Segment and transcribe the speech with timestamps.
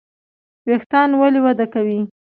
[0.67, 1.99] ویښتان ولې وده کوي؟